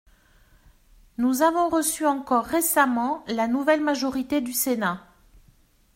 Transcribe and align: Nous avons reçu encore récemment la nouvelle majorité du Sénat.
Nous 1.19 1.43
avons 1.43 1.69
reçu 1.69 2.07
encore 2.07 2.45
récemment 2.45 3.23
la 3.27 3.45
nouvelle 3.47 3.81
majorité 3.81 4.41
du 4.41 4.51
Sénat. 4.51 5.05